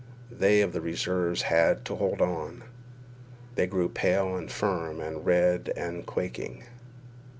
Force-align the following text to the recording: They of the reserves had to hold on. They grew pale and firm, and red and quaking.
They 0.31 0.61
of 0.61 0.73
the 0.73 0.81
reserves 0.81 1.43
had 1.43 1.85
to 1.85 1.95
hold 1.95 2.21
on. 2.23 2.63
They 3.53 3.67
grew 3.67 3.87
pale 3.87 4.35
and 4.35 4.51
firm, 4.51 4.99
and 4.99 5.23
red 5.27 5.71
and 5.77 6.07
quaking. 6.07 6.63